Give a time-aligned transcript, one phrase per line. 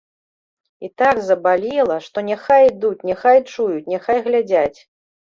[0.85, 4.79] І так забалела, што няхай ідуць, няхай чуюць, няхай глядзяць.